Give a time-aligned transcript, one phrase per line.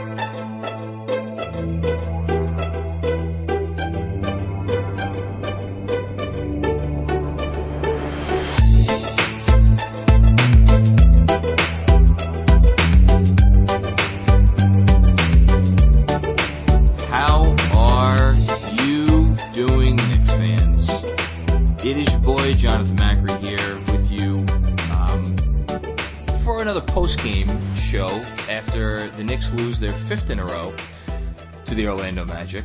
[0.00, 0.29] How
[32.40, 32.64] Magic.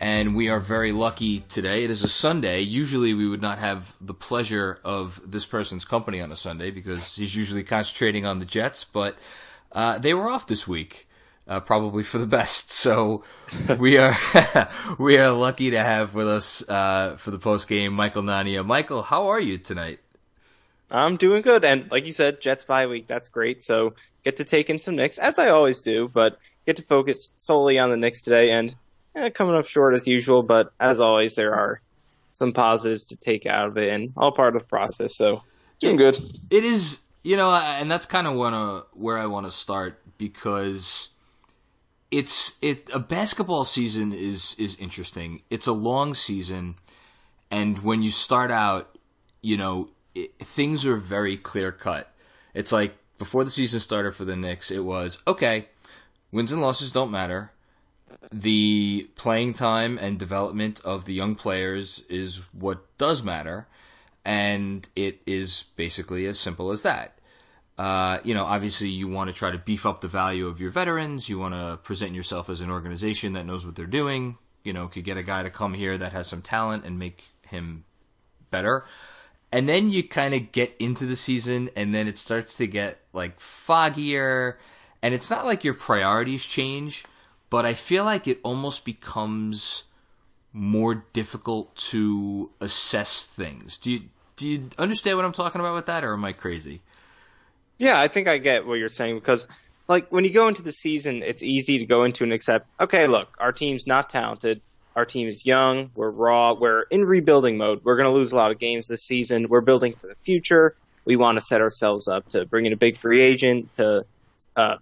[0.00, 1.82] And we are very lucky today.
[1.82, 2.60] It is a Sunday.
[2.60, 7.16] Usually we would not have the pleasure of this person's company on a Sunday because
[7.16, 9.16] he's usually concentrating on the Jets, but
[9.72, 11.08] uh, they were off this week
[11.46, 12.70] uh, probably for the best.
[12.70, 13.24] So
[13.78, 14.14] we are
[14.98, 18.62] we are lucky to have with us uh, for the post game Michael Nania.
[18.62, 20.00] Michael, how are you tonight?
[20.90, 23.06] I'm doing good, and like you said, Jets bye week.
[23.06, 23.62] That's great.
[23.62, 27.32] So get to take in some Knicks, as I always do, but get to focus
[27.36, 28.50] solely on the Knicks today.
[28.50, 28.76] And
[29.18, 31.80] eh, coming up short as usual, but as always, there are
[32.30, 35.14] some positives to take out of it, and all part of the process.
[35.14, 35.42] So
[35.80, 36.16] doing good.
[36.50, 41.08] It is, you know, and that's kind of wanna, where I want to start because
[42.10, 45.42] it's it a basketball season is is interesting.
[45.50, 46.76] It's a long season,
[47.50, 48.96] and when you start out,
[49.42, 52.12] you know it, things are very clear cut.
[52.54, 55.68] It's like before the season started for the Knicks, it was okay.
[56.30, 57.52] Wins and losses don't matter.
[58.32, 63.66] The playing time and development of the young players is what does matter,
[64.24, 67.18] and it is basically as simple as that.
[67.78, 70.70] Uh, you know, obviously you want to try to beef up the value of your
[70.70, 71.28] veterans.
[71.28, 74.36] You want to present yourself as an organization that knows what they're doing.
[74.64, 77.24] You know, could get a guy to come here that has some talent and make
[77.46, 77.84] him
[78.50, 78.84] better.
[79.52, 83.00] And then you kind of get into the season and then it starts to get
[83.12, 84.56] like foggier
[85.02, 87.04] and it's not like your priorities change,
[87.50, 89.84] but I feel like it almost becomes
[90.52, 93.76] more difficult to assess things.
[93.78, 94.00] Do you
[94.36, 96.80] do you understand what I'm talking about with that or am I crazy?
[97.78, 99.46] Yeah, I think I get what you're saying because,
[99.86, 103.06] like, when you go into the season, it's easy to go into and accept, okay,
[103.06, 104.60] look, our team's not talented.
[104.96, 105.90] Our team is young.
[105.94, 106.54] We're raw.
[106.54, 107.82] We're in rebuilding mode.
[107.84, 109.48] We're going to lose a lot of games this season.
[109.48, 110.74] We're building for the future.
[111.04, 114.04] We want to set ourselves up to bring in a big free agent, to
[114.56, 114.76] uh,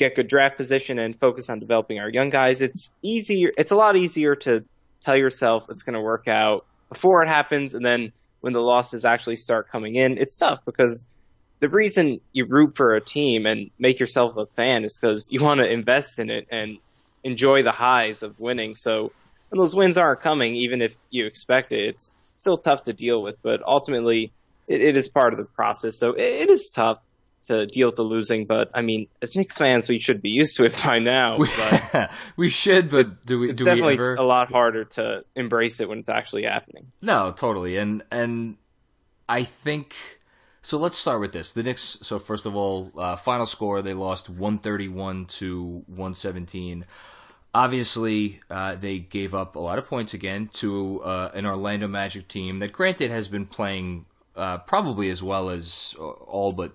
[0.00, 2.62] get good draft position, and focus on developing our young guys.
[2.62, 3.52] It's easier.
[3.56, 4.64] It's a lot easier to
[5.00, 9.04] tell yourself it's going to work out before it happens, and then when the losses
[9.04, 11.06] actually start coming in, it's tough because
[11.60, 15.42] the reason you root for a team and make yourself a fan is because you
[15.44, 16.78] want to invest in it and
[17.22, 18.74] enjoy the highs of winning.
[18.74, 19.12] So
[19.50, 23.22] when those wins aren't coming, even if you expect it, it's still tough to deal
[23.22, 23.38] with.
[23.42, 24.32] But ultimately,
[24.66, 25.98] it, it is part of the process.
[25.98, 26.98] So it, it is tough
[27.42, 28.46] to deal with the losing.
[28.46, 31.38] But I mean, as Knicks fans, we should be used to it by now.
[31.38, 33.50] But we should, but do we?
[33.50, 34.14] it's do definitely we ever?
[34.16, 36.92] a lot harder to embrace it when it's actually happening.
[37.00, 37.76] No, totally.
[37.76, 38.56] And and
[39.28, 39.94] I think
[40.62, 40.78] so.
[40.78, 41.52] Let's start with this.
[41.52, 41.98] The Knicks.
[42.02, 46.86] So first of all, uh, final score they lost one thirty one to one seventeen.
[47.52, 52.28] Obviously, uh, they gave up a lot of points again to uh, an Orlando Magic
[52.28, 54.06] team that, granted, has been playing
[54.36, 56.74] uh, probably as well as uh, all but.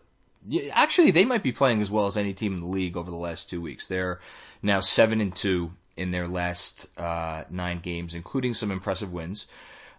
[0.71, 3.17] Actually, they might be playing as well as any team in the league over the
[3.17, 3.87] last two weeks.
[3.87, 4.19] They're
[4.61, 9.47] now seven and two in their last uh, nine games, including some impressive wins,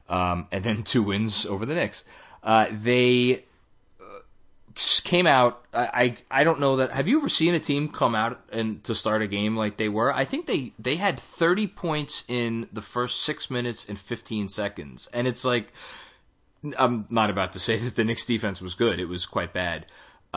[0.09, 2.05] um, and then two wins over the Knicks.
[2.43, 3.45] Uh, they
[5.05, 5.65] came out.
[5.73, 6.93] I, I I don't know that.
[6.93, 9.89] Have you ever seen a team come out and to start a game like they
[9.89, 10.12] were?
[10.12, 15.09] I think they they had 30 points in the first six minutes and 15 seconds,
[15.12, 15.73] and it's like
[16.79, 19.01] I'm not about to say that the Knicks defense was good.
[19.01, 19.87] It was quite bad,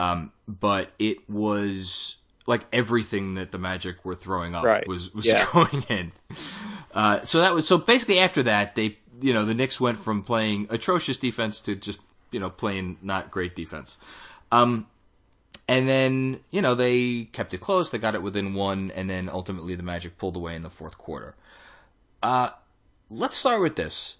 [0.00, 2.16] um, but it was
[2.46, 4.86] like everything that the Magic were throwing up Right.
[4.88, 5.46] was was Yeah.
[5.52, 6.12] going in.
[6.92, 10.22] Uh, so that was so basically after that they you know the Knicks went from
[10.22, 12.00] playing atrocious defense to just
[12.32, 13.98] you know playing not great defense.
[14.50, 14.86] Um,
[15.68, 17.90] and then, you know, they kept it close.
[17.90, 20.98] They got it within one, and then ultimately the Magic pulled away in the fourth
[20.98, 21.36] quarter.
[22.20, 22.50] Uh,
[23.08, 24.16] let's start with this.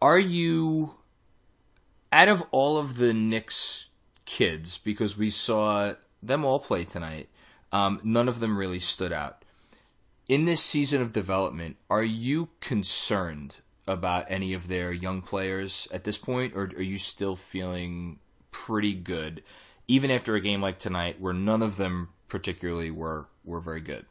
[0.00, 0.94] Are you,
[2.10, 3.88] out of all of the Knicks
[4.30, 5.92] kids, because we saw
[6.22, 7.28] them all play tonight,
[7.72, 9.44] um, none of them really stood out.
[10.28, 13.56] In this season of development, are you concerned
[13.88, 18.20] about any of their young players at this point, or are you still feeling
[18.52, 19.42] pretty good,
[19.88, 24.06] even after a game like tonight, where none of them particularly were were very good?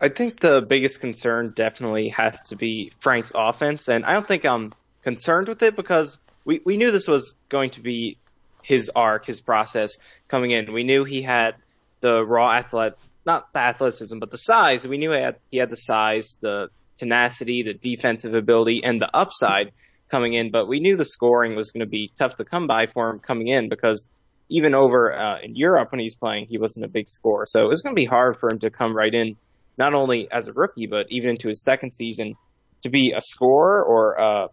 [0.00, 4.44] I think the biggest concern definitely has to be Frank's offense, and I don't think
[4.44, 4.72] I'm
[5.02, 8.16] concerned with it because we, we knew this was going to be
[8.62, 9.98] his arc, his process
[10.28, 10.72] coming in.
[10.72, 11.56] We knew he had
[12.00, 12.94] the raw athlete,
[13.26, 14.86] not the athleticism, but the size.
[14.86, 19.14] We knew he had, he had the size, the tenacity, the defensive ability, and the
[19.14, 19.72] upside
[20.08, 20.50] coming in.
[20.50, 23.18] But we knew the scoring was going to be tough to come by for him
[23.20, 24.10] coming in because
[24.48, 27.46] even over uh, in Europe when he's playing, he wasn't a big scorer.
[27.46, 29.36] So it was going to be hard for him to come right in,
[29.78, 32.34] not only as a rookie, but even into his second season
[32.82, 34.48] to be a scorer or uh,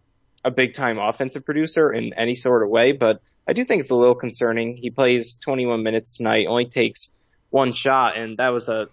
[0.48, 2.94] a big time offensive producer in any sort of way.
[2.94, 4.78] But I do think it's a little concerning.
[4.78, 7.10] He plays 21 minutes tonight, only takes
[7.50, 8.88] one shot, and that was a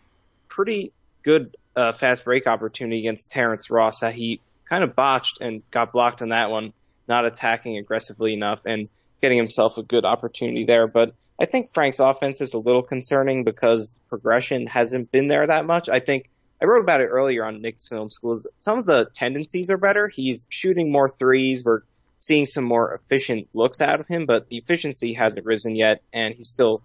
[0.48, 0.92] pretty
[1.22, 5.92] good uh, fast break opportunity against Terrence Ross that he kind of botched and got
[5.92, 6.72] blocked on that one,
[7.08, 8.88] not attacking aggressively enough and
[9.22, 10.88] getting himself a good opportunity there.
[10.88, 15.46] But I think Frank's offense is a little concerning because the progression hasn't been there
[15.46, 15.88] that much.
[15.88, 16.28] I think
[16.64, 18.46] I wrote about it earlier on Knicks Film Schools.
[18.56, 20.08] Some of the tendencies are better.
[20.08, 21.62] He's shooting more threes.
[21.62, 21.82] We're
[22.16, 26.32] seeing some more efficient looks out of him, but the efficiency hasn't risen yet, and
[26.32, 26.80] he's still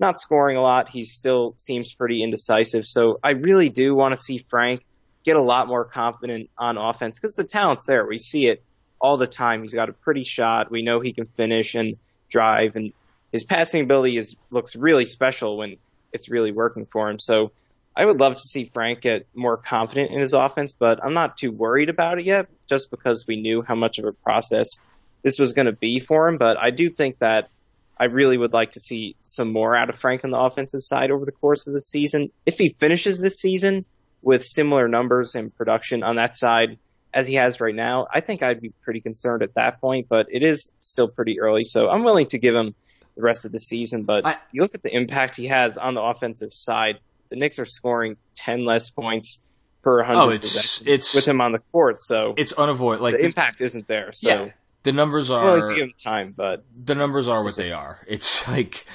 [0.00, 0.88] not scoring a lot.
[0.88, 2.84] He still seems pretty indecisive.
[2.84, 4.84] So I really do want to see Frank
[5.22, 8.04] get a lot more confident on offense because the talent's there.
[8.04, 8.64] We see it
[9.00, 9.60] all the time.
[9.60, 10.72] He's got a pretty shot.
[10.72, 11.98] We know he can finish and
[12.28, 12.92] drive, and
[13.30, 15.76] his passing ability is looks really special when
[16.12, 17.20] it's really working for him.
[17.20, 17.52] So
[17.96, 21.36] I would love to see Frank get more confident in his offense, but I'm not
[21.36, 24.78] too worried about it yet, just because we knew how much of a process
[25.22, 26.38] this was going to be for him.
[26.38, 27.50] But I do think that
[27.98, 31.10] I really would like to see some more out of Frank on the offensive side
[31.10, 32.30] over the course of the season.
[32.46, 33.84] If he finishes this season
[34.22, 36.78] with similar numbers and production on that side
[37.12, 40.28] as he has right now, I think I'd be pretty concerned at that point, but
[40.30, 41.64] it is still pretty early.
[41.64, 42.74] So I'm willing to give him
[43.16, 44.04] the rest of the season.
[44.04, 47.00] But I, you look at the impact he has on the offensive side.
[47.30, 49.46] The Knicks are scoring 10 less points
[49.82, 52.00] per 100 oh, it's, it's, with him on the court.
[52.00, 53.04] So it's unavoidable.
[53.04, 54.12] Like the, the, impact isn't there.
[54.12, 54.50] So yeah,
[54.82, 55.42] the numbers are.
[55.42, 58.00] Well, give him time, but the numbers are what they are.
[58.06, 58.86] It's like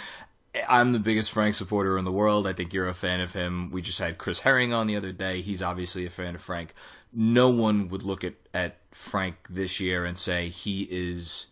[0.68, 2.48] I'm the biggest Frank supporter in the world.
[2.48, 3.72] I think you're a fan of him.
[3.72, 5.42] We just had Chris Herring on the other day.
[5.42, 6.74] He's obviously a fan of Frank.
[7.14, 11.48] No one would look at, at Frank this year and say he is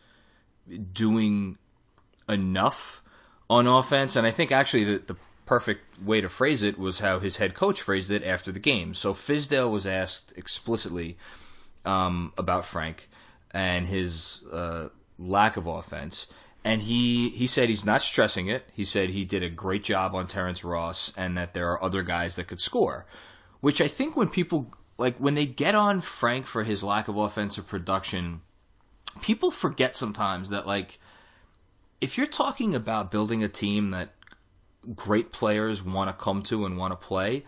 [0.92, 1.58] doing
[2.28, 3.02] enough
[3.50, 4.16] on offense.
[4.16, 5.16] And I think actually the, the
[5.46, 8.94] perfect way to phrase it was how his head coach phrased it after the game.
[8.94, 11.18] So Fizdale was asked explicitly
[11.86, 13.10] um, about Frank
[13.52, 16.28] and his uh, lack of offense.
[16.64, 18.70] And he, he said he's not stressing it.
[18.74, 22.04] He said he did a great job on Terrence Ross and that there are other
[22.04, 23.06] guys that could score.
[23.60, 27.18] Which I think when people, like, when they get on Frank for his lack of
[27.18, 28.42] offensive production,
[29.22, 31.00] people forget sometimes that, like,
[32.00, 34.14] if you're talking about building a team that
[34.96, 37.44] great players want to come to and want to play,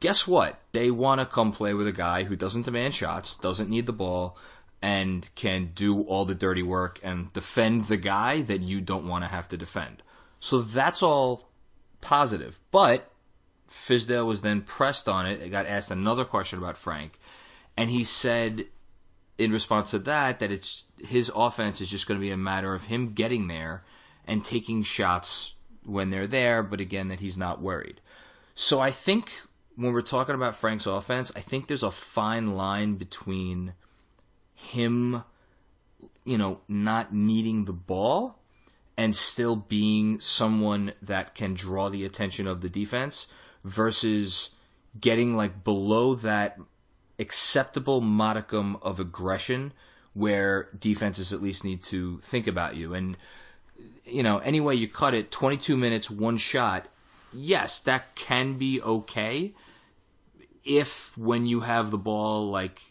[0.00, 0.60] guess what?
[0.72, 3.92] They want to come play with a guy who doesn't demand shots, doesn't need the
[3.92, 4.36] ball,
[4.82, 9.24] and can do all the dirty work and defend the guy that you don't want
[9.24, 10.02] to have to defend.
[10.40, 11.48] So that's all
[12.00, 12.60] positive.
[12.70, 13.10] But
[13.68, 15.40] Fizdale was then pressed on it.
[15.40, 17.18] It got asked another question about Frank,
[17.76, 18.66] and he said
[19.38, 22.74] in response to that that it's his offense is just going to be a matter
[22.74, 23.84] of him getting there
[24.26, 25.54] and taking shots
[25.84, 28.00] when they're there, but again that he's not worried.
[28.54, 29.30] So I think
[29.76, 33.74] when we're talking about Frank's offense, I think there's a fine line between
[34.54, 35.24] him,
[36.24, 38.38] you know, not needing the ball
[38.96, 43.28] and still being someone that can draw the attention of the defense
[43.64, 44.50] versus
[45.00, 46.58] getting like below that
[47.18, 49.72] acceptable modicum of aggression
[50.12, 52.92] where defenses at least need to think about you.
[52.92, 53.16] And,
[54.04, 56.86] you know, any way you cut it, 22 minutes, one shot,
[57.32, 59.54] yes, that can be okay
[60.64, 62.82] if when you have the ball, like,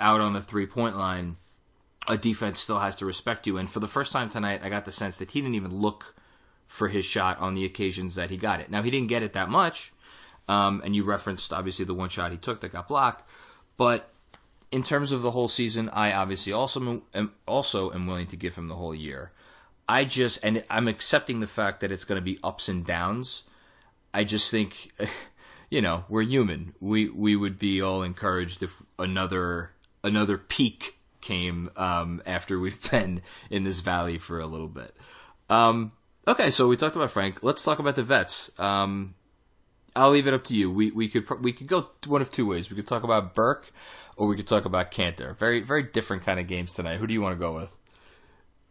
[0.00, 1.36] out on the three point line,
[2.08, 3.58] a defense still has to respect you.
[3.58, 6.14] And for the first time tonight, I got the sense that he didn't even look
[6.66, 8.70] for his shot on the occasions that he got it.
[8.70, 9.92] Now, he didn't get it that much.
[10.48, 13.28] Um, and you referenced, obviously, the one shot he took that got blocked.
[13.76, 14.10] But
[14.72, 18.56] in terms of the whole season, I obviously also am, also am willing to give
[18.56, 19.30] him the whole year.
[19.92, 23.42] I just, and I'm accepting the fact that it's going to be ups and downs.
[24.14, 24.90] I just think,
[25.70, 26.74] you know, we're human.
[26.80, 29.72] We we would be all encouraged if another
[30.02, 33.20] another peak came um, after we've been
[33.50, 34.96] in this valley for a little bit.
[35.50, 35.92] Um,
[36.26, 37.42] okay, so we talked about Frank.
[37.42, 38.50] Let's talk about the vets.
[38.58, 39.14] Um,
[39.94, 40.70] I'll leave it up to you.
[40.70, 42.70] We we could we could go one of two ways.
[42.70, 43.70] We could talk about Burke,
[44.16, 45.36] or we could talk about Kanter.
[45.36, 46.96] Very very different kind of games tonight.
[46.96, 47.76] Who do you want to go with?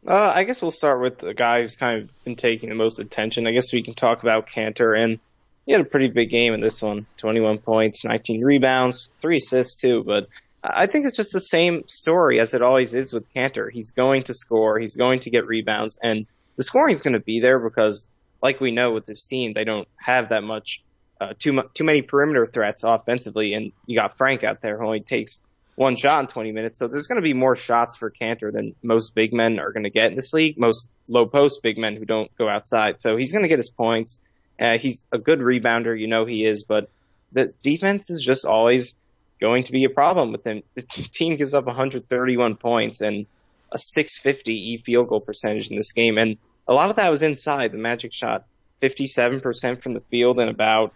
[0.05, 2.99] Uh, I guess we'll start with the guy who's kind of been taking the most
[2.99, 3.45] attention.
[3.45, 5.19] I guess we can talk about Kanter, and
[5.65, 9.79] he had a pretty big game in this one: 21 points, 19 rebounds, three assists
[9.79, 10.03] too.
[10.03, 10.27] But
[10.63, 13.71] I think it's just the same story as it always is with Kanter.
[13.71, 17.19] He's going to score, he's going to get rebounds, and the scoring is going to
[17.19, 18.07] be there because
[18.41, 20.81] like we know with this team, they don't have that much
[21.19, 24.85] uh, too mu- too many perimeter threats offensively, and you got Frank out there who
[24.85, 25.43] only takes
[25.75, 26.79] one shot in 20 minutes.
[26.79, 29.83] So there's going to be more shots for Kanter than most big men are going
[29.83, 30.57] to get in this league.
[30.57, 33.01] Most low post big men who don't go outside.
[33.01, 34.19] So he's going to get his points.
[34.59, 36.89] Uh, he's a good rebounder, you know he is, but
[37.31, 38.93] the defense is just always
[39.39, 40.61] going to be a problem with him.
[40.75, 43.25] The team gives up 131 points and
[43.71, 46.37] a 650 e field goal percentage in this game, and
[46.67, 47.71] a lot of that was inside.
[47.71, 48.45] The Magic shot
[48.81, 50.93] 57% from the field and about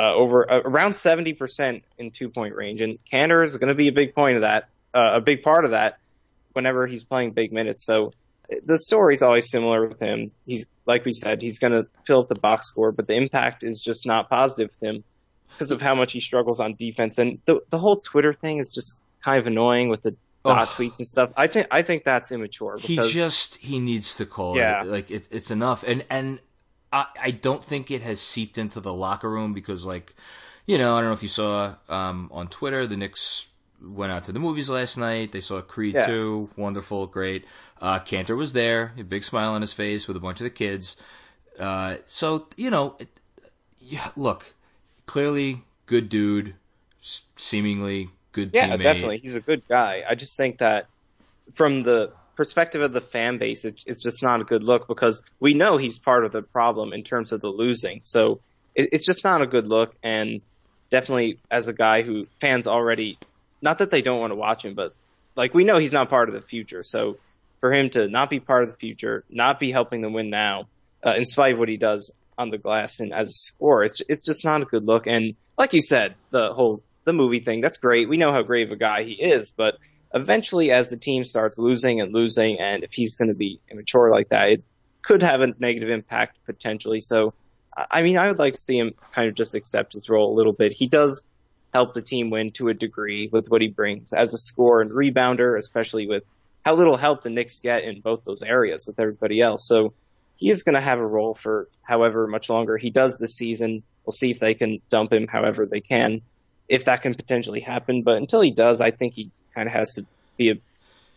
[0.00, 2.80] uh, over uh, around 70% in two point range.
[2.80, 5.66] And Kanter is going to be a big point of that, uh, a big part
[5.66, 5.98] of that
[6.54, 7.84] whenever he's playing big minutes.
[7.84, 8.12] So
[8.64, 10.30] the story's always similar with him.
[10.46, 13.62] He's, like we said, he's going to fill up the box score, but the impact
[13.62, 15.04] is just not positive with him
[15.50, 17.18] because of how much he struggles on defense.
[17.18, 20.16] And the, the whole Twitter thing is just kind of annoying with the
[20.46, 20.82] dot oh.
[20.82, 21.30] tweets and stuff.
[21.36, 22.78] I think I think that's immature.
[22.80, 24.80] Because, he just he needs to call yeah.
[24.80, 24.86] it.
[24.86, 25.82] Like it, it's enough.
[25.82, 26.40] And and
[26.92, 30.14] I, I don't think it has seeped into the locker room because, like,
[30.66, 33.46] you know, I don't know if you saw um, on Twitter, the Knicks
[33.82, 35.32] went out to the movies last night.
[35.32, 36.06] They saw Creed yeah.
[36.06, 37.44] 2, wonderful, great.
[37.80, 40.50] Uh, Kanter was there, a big smile on his face with a bunch of the
[40.50, 40.96] kids.
[41.58, 43.08] Uh, so, you know, it,
[43.80, 44.52] yeah, look,
[45.06, 46.54] clearly good dude,
[47.36, 48.70] seemingly good yeah, teammate.
[48.70, 49.18] Yeah, definitely.
[49.18, 50.04] He's a good guy.
[50.08, 50.86] I just think that
[51.52, 55.22] from the perspective of the fan base, it, it's just not a good look because
[55.40, 58.00] we know he's part of the problem in terms of the losing.
[58.02, 58.40] So
[58.74, 59.94] it, it's just not a good look.
[60.02, 60.40] And
[60.88, 63.18] definitely as a guy who fans already,
[63.60, 64.94] not that they don't want to watch him, but
[65.36, 66.82] like we know he's not part of the future.
[66.82, 67.18] So
[67.60, 70.66] for him to not be part of the future, not be helping them win now,
[71.04, 74.00] uh, in spite of what he does on the glass and as a scorer, it's
[74.08, 75.06] it's just not a good look.
[75.06, 78.08] And like you said, the whole the movie thing, that's great.
[78.08, 79.76] We know how great of a guy he is, but
[80.12, 84.10] eventually as the team starts losing and losing, and if he's going to be immature
[84.10, 84.64] like that, it
[85.02, 87.00] could have a negative impact potentially.
[87.00, 87.34] So,
[87.90, 90.36] I mean, I would like to see him kind of just accept his role a
[90.36, 90.72] little bit.
[90.72, 91.22] He does
[91.72, 94.90] help the team win to a degree with what he brings as a scorer and
[94.90, 96.24] rebounder, especially with
[96.64, 99.66] how little help the Knicks get in both those areas with everybody else.
[99.66, 99.94] So
[100.36, 103.82] he is going to have a role for however much longer he does this season.
[104.04, 106.22] We'll see if they can dump him however they can,
[106.68, 108.02] if that can potentially happen.
[108.02, 110.54] But until he does, I think he kind of has to be a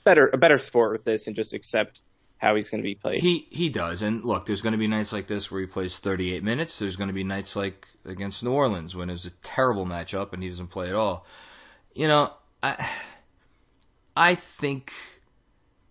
[0.03, 2.01] better a better sport with this and just accept
[2.37, 3.21] how he's going to be played.
[3.21, 5.97] He he does, and look, there's going to be nights like this where he plays
[5.99, 6.77] 38 minutes.
[6.77, 10.33] There's going to be nights like against New Orleans when it was a terrible matchup
[10.33, 11.25] and he doesn't play at all.
[11.93, 12.89] You know, I
[14.15, 14.93] I think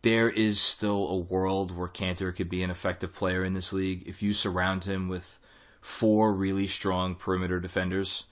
[0.02, 4.02] there is still a world where Kanter could be an effective player in this league
[4.06, 5.38] if you surround him with
[5.80, 8.24] four really strong perimeter defenders,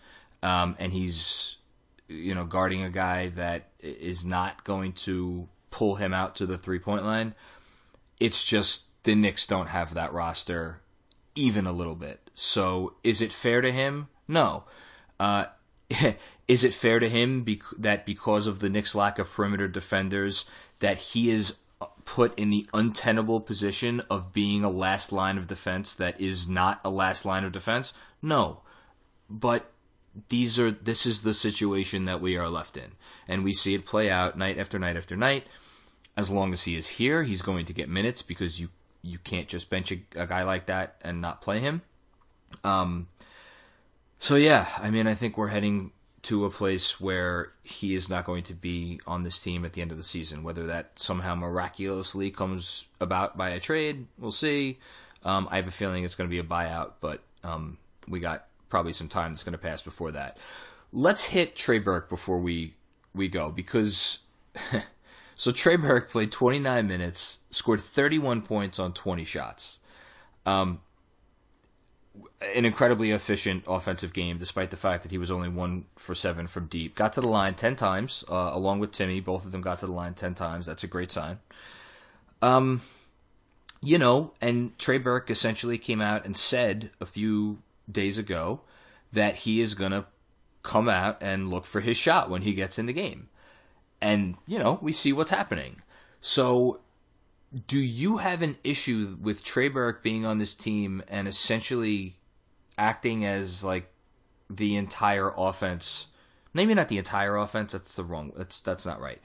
[0.43, 1.57] um, and he's
[2.11, 6.59] you know, guarding a guy that is not going to pull him out to the
[6.59, 7.35] three point line.
[8.19, 10.81] It's just the Knicks don't have that roster
[11.35, 12.31] even a little bit.
[12.35, 14.09] So is it fair to him?
[14.27, 14.65] No.
[15.19, 15.47] Uh,
[16.49, 17.47] is it fair to him
[17.79, 20.45] that because of the Knicks' lack of perimeter defenders,
[20.81, 21.57] that he is
[22.05, 26.81] put in the untenable position of being a last line of defense that is not
[26.85, 27.93] a last line of defense?
[28.21, 28.61] No.
[29.29, 29.70] But
[30.29, 32.93] these are this is the situation that we are left in,
[33.29, 35.47] and we see it play out night after night after night.
[36.17, 38.69] As long as he is here, he's going to get minutes because you
[39.03, 41.83] you can't just bench a, a guy like that and not play him.
[42.65, 43.09] Um.
[44.19, 48.27] So yeah, I mean, I think we're heading to a place where he is not
[48.27, 50.43] going to be on this team at the end of the season.
[50.43, 54.79] Whether that somehow miraculously comes about by a trade, we'll see.
[55.25, 58.47] Um, I have a feeling it's going to be a buyout, but um, we got
[58.71, 60.39] probably some time that's going to pass before that.
[60.93, 62.75] Let's hit Trey Burke before we
[63.15, 64.21] we go because
[65.35, 69.81] so Trey Burke played 29 minutes, scored 31 points on 20 shots.
[70.47, 70.81] Um,
[72.55, 76.47] an incredibly efficient offensive game, despite the fact that he was only one for seven
[76.47, 76.95] from deep.
[76.95, 79.21] Got to the line 10 times, uh, along with Timmy.
[79.21, 80.67] Both of them got to the line 10 times.
[80.67, 81.39] That's a great sign.
[82.43, 82.81] Um,
[83.83, 87.59] you know, and Trey Burke essentially came out and said a few
[87.91, 88.63] days ago
[89.13, 90.07] that he is going to
[90.63, 93.29] come out and look for his shot when he gets in the game.
[94.01, 95.83] And, you know, we see what's happening.
[96.21, 96.81] So,
[97.67, 102.17] do you have an issue with Trey Burke being on this team and essentially
[102.79, 103.91] acting as like
[104.49, 106.07] the entire offense?
[106.55, 107.73] Maybe not the entire offense.
[107.73, 108.33] That's the wrong.
[108.37, 109.21] That's that's not right.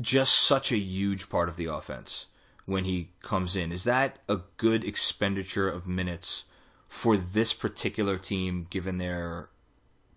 [0.00, 2.26] Just such a huge part of the offense
[2.66, 3.72] when he comes in.
[3.72, 6.44] Is that a good expenditure of minutes
[6.88, 9.48] for this particular team given their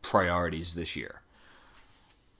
[0.01, 1.21] priorities this year?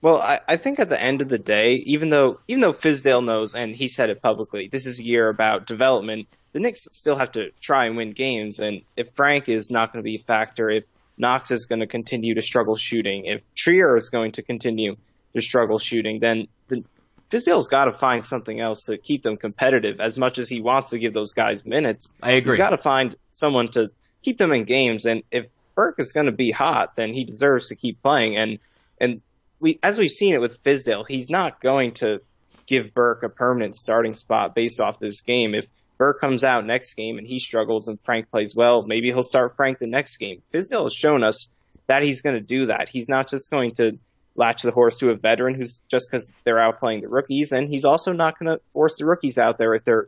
[0.01, 3.23] Well, I, I think at the end of the day, even though even though Fizdale
[3.23, 6.27] knows and he said it publicly, this is a year about development.
[6.53, 8.59] the Knicks still have to try and win games.
[8.59, 10.85] And if Frank is not going to be a factor, if
[11.17, 14.95] Knox is going to continue to struggle shooting, if Trier is going to continue
[15.33, 16.83] to struggle shooting, then the
[17.29, 20.01] Fizdale's got to find something else to keep them competitive.
[20.01, 22.53] As much as he wants to give those guys minutes, I agree.
[22.53, 25.05] He's got to find someone to keep them in games.
[25.05, 28.37] And if Burke is going to be hot, then he deserves to keep playing.
[28.37, 28.59] And
[28.99, 29.21] and
[29.59, 32.21] we, as we've seen it with Fizdale, he's not going to
[32.65, 35.55] give Burke a permanent starting spot based off this game.
[35.55, 39.21] If Burke comes out next game and he struggles and Frank plays well, maybe he'll
[39.21, 40.41] start Frank the next game.
[40.53, 41.49] Fizdale has shown us
[41.87, 42.89] that he's going to do that.
[42.89, 43.97] He's not just going to
[44.35, 47.85] latch the horse to a veteran who's just because they're outplaying the rookies, and he's
[47.85, 50.07] also not going to force the rookies out there if they're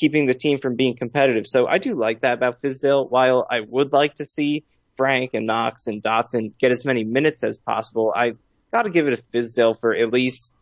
[0.00, 1.46] keeping the team from being competitive.
[1.46, 3.08] So I do like that about Fizdale.
[3.08, 4.64] While I would like to see
[4.96, 8.32] Frank and Knox and Dotson get as many minutes as possible, I
[8.72, 10.54] got to give it to Fizdale for at least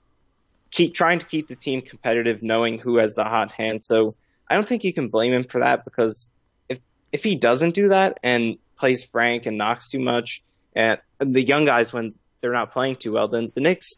[0.73, 3.83] keep trying to keep the team competitive, knowing who has the hot hand.
[3.83, 4.17] So
[4.51, 6.33] I don't think you can blame him for that because
[6.69, 6.81] if
[7.13, 10.43] if he doesn't do that and plays Frank and Knox too much,
[10.75, 13.95] and the young guys when they're not playing too well, then the Knicks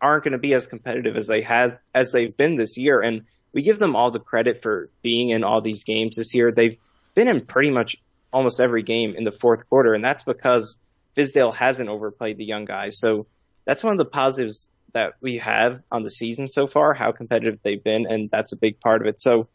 [0.00, 3.00] aren't going to be as competitive as they has as they've been this year.
[3.00, 6.52] And we give them all the credit for being in all these games this year.
[6.52, 6.78] They've
[7.14, 7.96] been in pretty much
[8.32, 10.78] almost every game in the fourth quarter, and that's because
[11.16, 12.98] Fizdale hasn't overplayed the young guys.
[12.98, 13.26] So
[13.64, 17.60] that's one of the positives that we have on the season so far, how competitive
[17.62, 19.20] they've been, and that's a big part of it.
[19.20, 19.48] So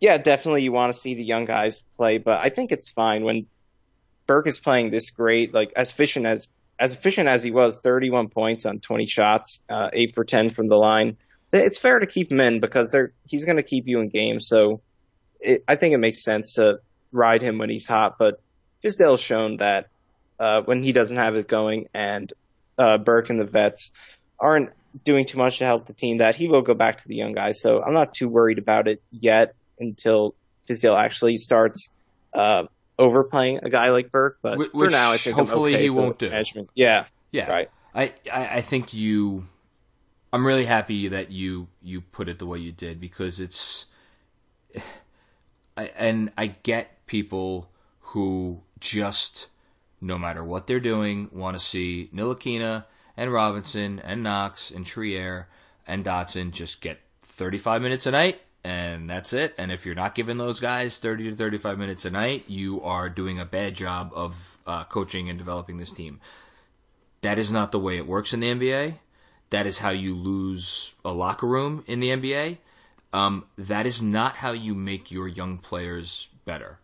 [0.00, 3.24] yeah, definitely you want to see the young guys play, but I think it's fine
[3.24, 3.46] when
[4.26, 8.28] Burke is playing this great, like as efficient as as efficient as he was, 31
[8.28, 11.16] points on 20 shots, uh, eight for 10 from the line.
[11.52, 14.48] It's fair to keep him in because they're he's going to keep you in games.
[14.48, 14.80] So
[15.40, 16.80] it, I think it makes sense to
[17.12, 18.16] ride him when he's hot.
[18.18, 18.40] But
[18.82, 19.88] Fizdale's shown that
[20.38, 22.32] uh, when he doesn't have it going, and
[22.78, 24.72] uh, Burke and the vets aren't
[25.04, 27.32] doing too much to help the team, that he will go back to the young
[27.32, 27.60] guys.
[27.60, 30.34] So I'm not too worried about it yet until
[30.68, 31.96] Fizdale actually starts
[32.34, 32.64] uh,
[32.98, 34.38] overplaying a guy like Burke.
[34.42, 36.30] But Which, for now, I think hopefully okay he won't do.
[36.30, 36.70] Management.
[36.74, 37.70] Yeah, Yeah, right.
[37.94, 39.46] I, I I think you.
[40.36, 43.86] I'm really happy that you you put it the way you did because it's.
[45.78, 47.68] And I get people
[48.00, 49.48] who just,
[50.00, 55.48] no matter what they're doing, want to see Ntilikina and Robinson and Knox and Trier
[55.86, 59.54] and Dotson just get 35 minutes a night and that's it.
[59.58, 63.10] And if you're not giving those guys 30 to 35 minutes a night, you are
[63.10, 66.20] doing a bad job of uh, coaching and developing this team.
[67.20, 68.94] That is not the way it works in the NBA.
[69.50, 72.58] That is how you lose a locker room in the NBA.
[73.12, 76.78] Um, that is not how you make your young players better.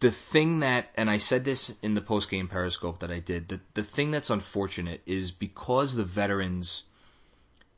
[0.00, 3.48] The thing that, and I said this in the post game Periscope that I did,
[3.48, 6.84] the, the thing that's unfortunate is because the veterans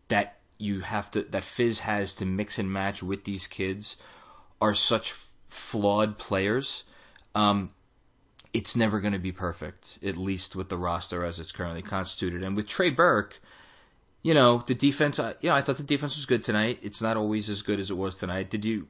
[0.08, 3.96] that you have to, that Fiz has to mix and match with these kids
[4.60, 5.14] are such
[5.48, 6.84] flawed players.
[7.34, 7.70] Um,
[8.52, 12.42] it's never going to be perfect, at least with the roster as it's currently constituted.
[12.42, 13.40] And with Trey Burke,
[14.22, 15.18] you know, the defense.
[15.40, 16.78] You know, I thought the defense was good tonight.
[16.82, 18.50] It's not always as good as it was tonight.
[18.50, 18.88] Did you?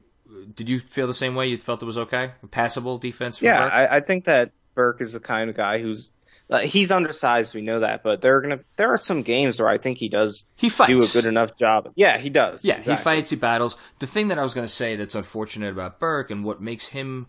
[0.55, 1.47] Did you feel the same way?
[1.47, 3.37] You felt it was okay, a passable defense.
[3.37, 3.65] For yeah?
[3.65, 6.09] I, I think that Burke is the kind of guy who's
[6.49, 7.55] uh, he's undersized.
[7.55, 10.09] We know that, but there are gonna there are some games where I think he
[10.09, 10.89] does He fights.
[10.89, 11.91] do a good enough job.
[11.95, 12.65] Yeah, he does.
[12.65, 12.95] Yeah, exactly.
[12.95, 13.77] he fights, he battles.
[13.99, 16.87] The thing that I was going to say that's unfortunate about Burke and what makes
[16.87, 17.27] him,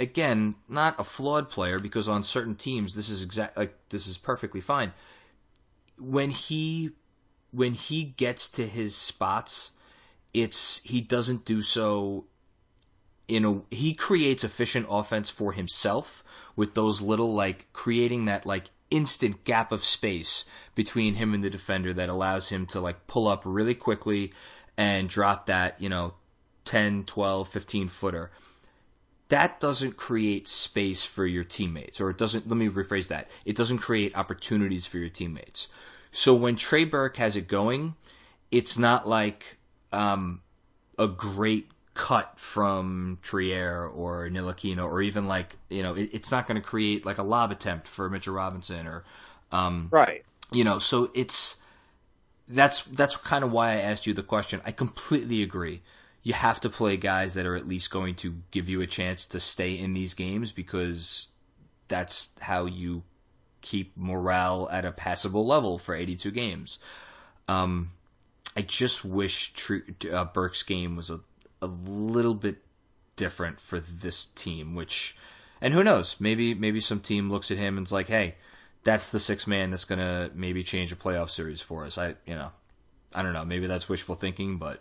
[0.00, 4.18] again, not a flawed player because on certain teams this is exact like this is
[4.18, 4.92] perfectly fine.
[5.98, 6.90] When he
[7.52, 9.72] when he gets to his spots,
[10.34, 12.24] it's he doesn't do so
[13.28, 16.24] in a he creates efficient offense for himself
[16.56, 21.50] with those little like creating that like instant gap of space between him and the
[21.50, 24.32] defender that allows him to like pull up really quickly
[24.76, 26.14] and drop that, you know,
[26.66, 28.30] 10, 12, 15 footer.
[29.28, 33.30] That doesn't create space for your teammates or it doesn't let me rephrase that.
[33.46, 35.68] It doesn't create opportunities for your teammates.
[36.12, 37.94] So when Trey Burke has it going,
[38.50, 39.56] it's not like
[39.92, 40.42] um,
[40.98, 46.46] a great cut from Trier or Ntilikina or even like you know it, it's not
[46.46, 49.04] going to create like a lob attempt for Mitchell Robinson or
[49.50, 50.24] um, right.
[50.50, 51.56] you know so it's
[52.48, 54.60] that's that's kind of why I asked you the question.
[54.64, 55.82] I completely agree.
[56.22, 59.26] You have to play guys that are at least going to give you a chance
[59.26, 61.28] to stay in these games because
[61.88, 63.02] that's how you
[63.62, 66.78] keep morale at a passable level for 82 games.
[67.48, 67.92] Um,
[68.56, 69.52] I just wish
[70.12, 71.20] uh, Burke's game was a,
[71.62, 72.58] a little bit
[73.16, 75.16] different for this team, which,
[75.60, 78.34] and who knows, maybe maybe some team looks at him and's like, hey,
[78.84, 81.96] that's the six man that's gonna maybe change a playoff series for us.
[81.98, 82.50] I you know,
[83.14, 84.80] I don't know, maybe that's wishful thinking, but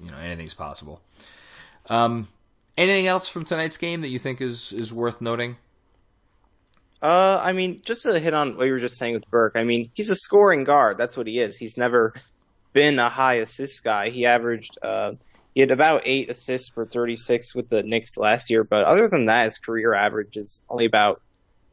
[0.00, 1.00] you know anything's possible.
[1.88, 2.28] Um,
[2.76, 5.56] anything else from tonight's game that you think is is worth noting?
[7.04, 9.64] Uh, I mean, just to hit on what you were just saying with Burke, I
[9.64, 10.96] mean, he's a scoring guard.
[10.96, 11.58] That's what he is.
[11.58, 12.14] He's never
[12.72, 14.08] been a high assist guy.
[14.08, 15.12] He averaged, uh,
[15.54, 19.26] he had about eight assists for 36 with the Knicks last year, but other than
[19.26, 21.20] that, his career average is only about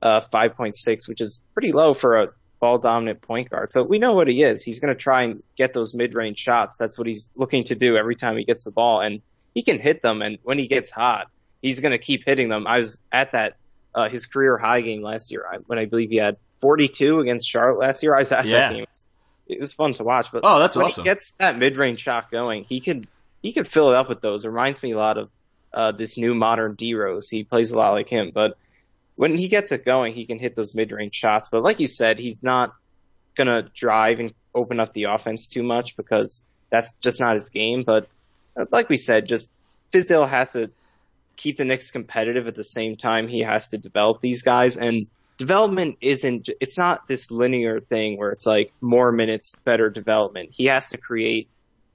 [0.01, 2.27] uh, 5.6, which is pretty low for a
[2.59, 3.71] ball dominant point guard.
[3.71, 4.65] So we know what he is.
[4.65, 6.77] He's going to try and get those mid range shots.
[6.77, 9.21] That's what he's looking to do every time he gets the ball, and
[9.55, 10.21] he can hit them.
[10.21, 11.27] And when he gets hot,
[11.61, 12.67] he's going to keep hitting them.
[12.67, 13.55] I was at that
[13.93, 17.79] uh, his career high game last year when I believe he had 42 against Charlotte
[17.79, 18.15] last year.
[18.15, 18.59] I was at yeah.
[18.59, 18.83] that game.
[18.83, 19.05] It was,
[19.47, 20.31] it was, fun to watch.
[20.31, 21.03] But oh, that's when awesome.
[21.03, 23.07] he gets that mid range shot going, he could
[23.41, 24.45] he could fill it up with those.
[24.45, 25.29] It reminds me a lot of
[25.73, 27.29] uh, this new modern D Rose.
[27.29, 28.57] He plays a lot like him, but
[29.15, 31.49] when he gets it going, he can hit those mid range shots.
[31.49, 32.73] But like you said, he's not
[33.35, 37.83] gonna drive and open up the offense too much because that's just not his game.
[37.83, 38.07] But
[38.55, 39.51] uh, like we said, just
[39.91, 40.71] Fizdale has to
[41.41, 44.77] keep the Knicks competitive at the same time he has to develop these guys.
[44.77, 50.49] And development isn't it's not this linear thing where it's like more minutes better development.
[50.51, 51.49] He has to create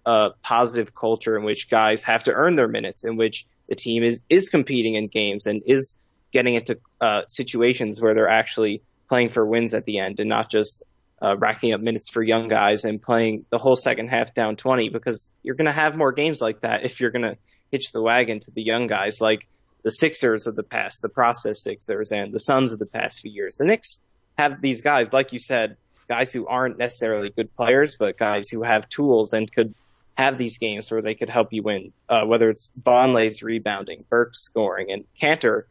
[0.05, 4.03] a positive culture in which guys have to earn their minutes in which the team
[4.03, 5.97] is is competing in games and is
[6.33, 10.51] getting into uh, situations where they're actually playing for wins at the end and not
[10.51, 10.83] just
[11.23, 14.91] uh, racking up minutes for young guys and playing the whole second half down 20
[14.91, 17.37] because you're going to have more games like that if you're going to
[17.71, 19.47] hitch the wagon to the young guys like
[19.83, 23.31] the Sixers of the past, the process Sixers, and the Suns of the past few
[23.31, 23.57] years.
[23.57, 24.01] The Knicks
[24.37, 25.77] have these guys, like you said,
[26.09, 29.75] guys who aren't necessarily good players, but guys who have tools and could
[30.17, 31.93] have these games where they could help you win.
[32.09, 35.65] Uh, whether it's Vonleh's rebounding, Burke's scoring, and Kanter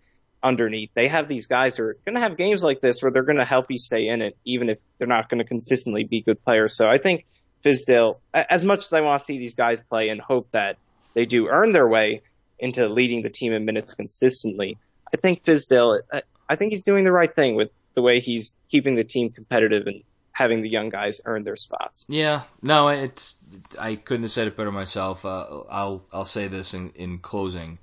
[0.43, 0.91] underneath.
[0.93, 3.39] They have these guys who are going to have games like this where they're going
[3.39, 6.43] to help you stay in it, even if they're not going to consistently be good
[6.43, 6.77] players.
[6.77, 7.25] So I think
[7.63, 10.77] Fizdale, as much as I want to see these guys play and hope that
[11.15, 12.21] they do earn their way
[12.59, 14.77] into leading the team in minutes consistently.
[15.11, 16.01] I think Fizdale,
[16.47, 19.87] I think he's doing the right thing with the way he's keeping the team competitive
[19.87, 22.05] and having the young guys earn their spots.
[22.07, 23.35] Yeah, no, it's
[23.79, 25.25] I couldn't have said it better myself.
[25.25, 27.79] Uh, I'll I'll say this in in closing.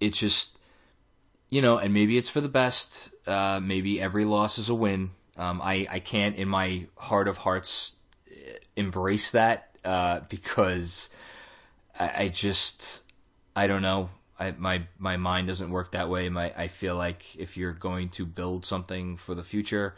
[0.00, 0.56] It's just
[1.48, 3.10] you know, and maybe it's for the best.
[3.26, 5.10] Uh, maybe every loss is a win.
[5.36, 7.96] Um, I I can't in my heart of hearts
[8.76, 11.08] embrace that uh, because
[11.98, 13.02] I, I just
[13.54, 14.10] I don't know.
[14.38, 16.28] I, my my mind doesn't work that way.
[16.28, 19.94] My I feel like if you're going to build something for the future,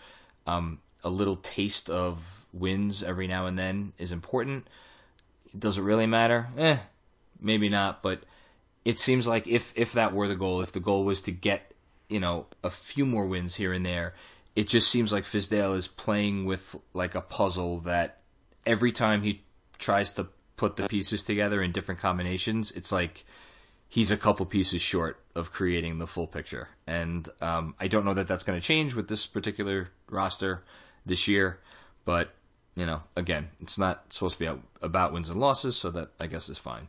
[0.46, 4.68] um, a little taste of wins every now and then is important.
[5.58, 6.48] Does it really matter?
[6.58, 6.78] Eh,
[7.40, 8.02] maybe not.
[8.02, 8.20] But
[8.84, 11.72] it seems like if if that were the goal, if the goal was to get
[12.08, 14.14] you know a few more wins here and there,
[14.54, 18.20] it just seems like Fizdale is playing with like a puzzle that
[18.66, 19.42] every time he
[19.78, 23.24] tries to put the pieces together in different combinations, it's like
[23.88, 26.68] he's a couple pieces short of creating the full picture.
[26.86, 30.62] And um, I don't know that that's going to change with this particular roster
[31.04, 31.58] this year,
[32.04, 32.30] but
[32.74, 36.26] you know, again, it's not supposed to be about wins and losses, so that I
[36.26, 36.88] guess is fine.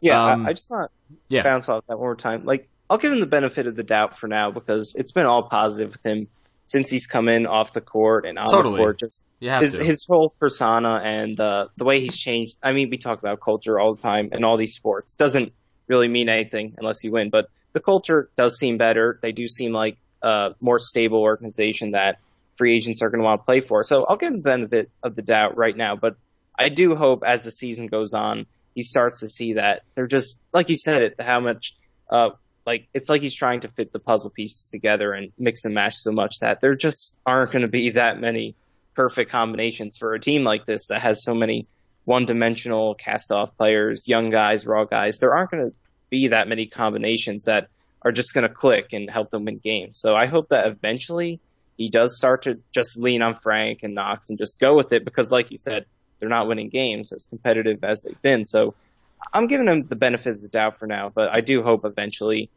[0.00, 1.42] Yeah, um, I, I, just want to yeah.
[1.42, 2.44] bounce off that one more time.
[2.44, 5.42] Like, I'll give him the benefit of the doubt for now because it's been all
[5.42, 6.28] positive with him
[6.66, 8.76] since he's come in off the court and on totally.
[8.76, 8.98] the court.
[8.98, 9.84] Just his to.
[9.84, 12.56] his whole persona and uh, the way he's changed.
[12.62, 15.14] I mean, we talk about culture all the time in all these sports.
[15.14, 15.52] Doesn't
[15.86, 17.30] really mean anything unless you win.
[17.30, 19.18] But the culture does seem better.
[19.22, 22.18] They do seem like a more stable organization that
[22.56, 23.84] free agents are going to want to play for.
[23.84, 25.94] So I'll give him the benefit of the doubt right now.
[25.94, 26.16] But
[26.58, 30.42] I do hope as the season goes on, he starts to see that they're just,
[30.52, 31.76] like you said it, how much,
[32.10, 32.30] uh,
[32.66, 35.94] like it's like he's trying to fit the puzzle pieces together and mix and match
[35.94, 38.56] so much that there just aren't going to be that many
[38.94, 41.66] perfect combinations for a team like this that has so many
[42.04, 45.18] one dimensional cast off players, young guys, raw guys.
[45.18, 45.76] There aren't going to
[46.08, 47.68] be that many combinations that
[48.02, 50.00] are just going to click and help them win games.
[50.00, 51.40] So I hope that eventually
[51.76, 55.04] he does start to just lean on Frank and Knox and just go with it
[55.04, 55.84] because, like you said,
[56.18, 58.44] they're not winning games as competitive as they've been.
[58.44, 58.74] So
[59.32, 62.50] I'm giving him the benefit of the doubt for now, but I do hope eventually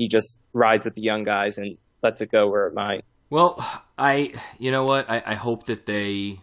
[0.00, 3.04] he just rides with the young guys and lets it go where it might.
[3.28, 3.62] Well,
[3.98, 5.10] I, you know what?
[5.10, 6.40] I, I hope that they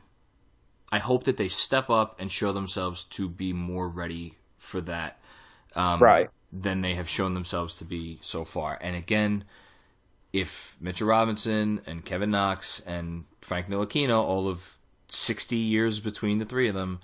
[0.92, 5.20] I hope that they step up and show themselves to be more ready for that.
[5.76, 6.30] Um, right.
[6.54, 8.78] Than they have shown themselves to be so far.
[8.80, 9.44] And again,
[10.32, 16.46] if Mitchell Robinson and Kevin Knox and Frank Ntilikina, all of 60 years between the
[16.46, 17.00] three of them,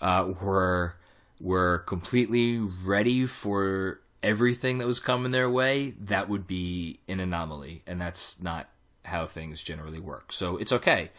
[0.00, 0.94] uh, were
[1.40, 7.82] were completely ready for everything that was coming their way, that would be an anomaly,
[7.86, 8.68] and that's not
[9.04, 10.32] how things generally work.
[10.32, 11.10] So it's okay.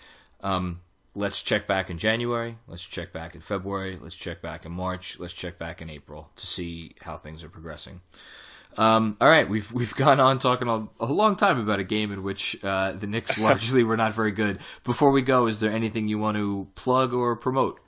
[0.41, 0.81] Um,
[1.15, 2.57] let's check back in January.
[2.67, 3.97] Let's check back in February.
[4.01, 5.19] Let's check back in March.
[5.19, 8.01] Let's check back in April to see how things are progressing.
[8.77, 12.12] Um, all right, we've we've gone on talking a, a, long time about a game
[12.12, 14.59] in which uh, the Knicks largely were not very good.
[14.83, 17.79] Before we go, is there anything you want to plug or promote?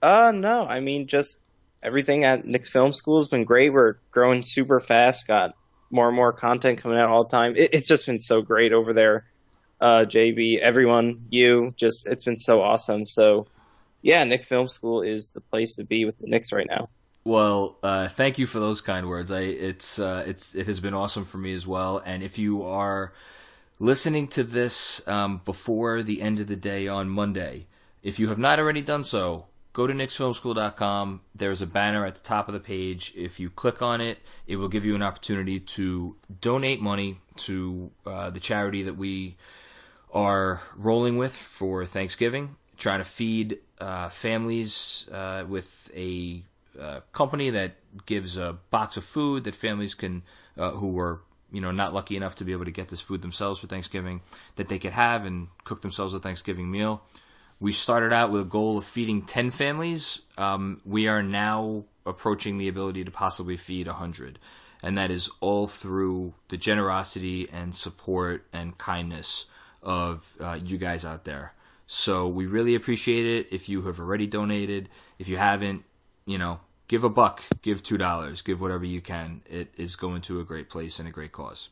[0.00, 0.66] Uh, no.
[0.66, 1.40] I mean, just
[1.82, 3.72] everything at Knicks Film School has been great.
[3.72, 5.26] We're growing super fast.
[5.26, 5.54] Got
[5.90, 7.54] more and more content coming out all the time.
[7.56, 9.24] It, it's just been so great over there.
[9.80, 13.06] Uh, JB, everyone, you, just it's been so awesome.
[13.06, 13.46] So,
[14.02, 16.88] yeah, Knicks Film School is the place to be with the Knicks right now.
[17.24, 19.30] Well, uh, thank you for those kind words.
[19.30, 22.02] I it's uh, it's it has been awesome for me as well.
[22.04, 23.12] And if you are
[23.78, 27.66] listening to this um, before the end of the day on Monday,
[28.02, 29.46] if you have not already done so,
[29.78, 31.20] go to knicksfilmschool.com.
[31.36, 33.12] There's a banner at the top of the page.
[33.16, 37.92] If you click on it, it will give you an opportunity to donate money to
[38.04, 39.36] uh, the charity that we
[40.12, 46.42] are rolling with for Thanksgiving, trying to feed uh, families uh, with a
[46.76, 50.24] uh, company that gives a box of food that families can,
[50.56, 51.20] uh, who were
[51.52, 54.22] you know not lucky enough to be able to get this food themselves for Thanksgiving,
[54.56, 57.04] that they could have and cook themselves a Thanksgiving meal.
[57.60, 60.20] We started out with a goal of feeding 10 families.
[60.36, 64.38] Um, we are now approaching the ability to possibly feed 100.
[64.82, 69.46] And that is all through the generosity and support and kindness
[69.82, 71.52] of uh, you guys out there.
[71.86, 74.88] So we really appreciate it if you have already donated.
[75.18, 75.84] If you haven't,
[76.26, 79.42] you know, give a buck, give two dollars, give whatever you can.
[79.48, 81.70] It is going to a great place and a great cause.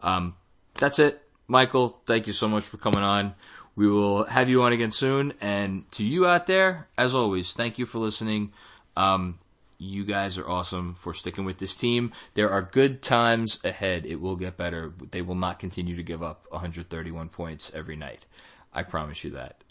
[0.00, 0.36] Um,
[0.74, 2.00] that's it, Michael.
[2.06, 3.34] Thank you so much for coming on.
[3.76, 5.34] We will have you on again soon.
[5.40, 8.52] And to you out there, as always, thank you for listening.
[8.96, 9.38] Um,
[9.78, 12.12] you guys are awesome for sticking with this team.
[12.34, 14.06] There are good times ahead.
[14.06, 14.92] It will get better.
[15.10, 18.24] They will not continue to give up 131 points every night.
[18.72, 19.62] I promise you that.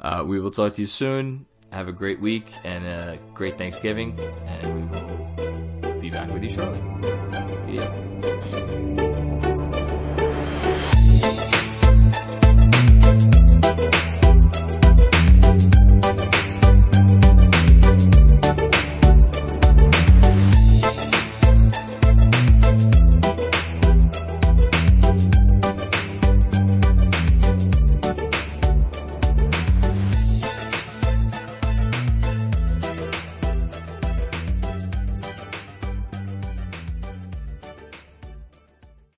[0.00, 1.46] Uh, we will talk to you soon.
[1.70, 6.50] Have a great week and a great Thanksgiving, and we will be back with you
[6.50, 6.81] shortly.